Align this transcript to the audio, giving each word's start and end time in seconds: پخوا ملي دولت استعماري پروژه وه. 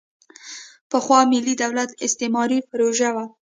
پخوا 0.89 1.19
ملي 1.31 1.53
دولت 1.63 1.89
استعماري 2.05 2.59
پروژه 2.69 3.09
وه. 3.15 3.25